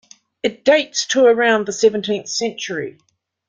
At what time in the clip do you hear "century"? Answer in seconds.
2.27-2.97